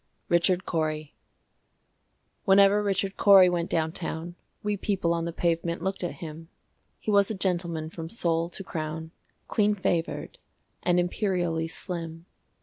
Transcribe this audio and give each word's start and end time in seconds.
Richard 0.29 0.65
Cory 0.65 1.13
Whenever 2.45 2.81
Richard 2.81 3.17
Cory 3.17 3.49
went 3.49 3.69
down 3.69 3.91
town, 3.91 4.33
We 4.63 4.75
people 4.75 5.13
on 5.13 5.25
the 5.25 5.31
pavement 5.31 5.83
looked 5.83 6.03
at 6.03 6.13
him: 6.23 6.49
He 6.97 7.11
was 7.11 7.29
a 7.29 7.35
gentleman 7.35 7.91
from 7.91 8.09
sole 8.09 8.49
to 8.49 8.63
crown, 8.63 9.11
Clean 9.47 9.75
favored, 9.75 10.39
and 10.81 10.99
imperially 10.99 11.67
slim. 11.67 12.25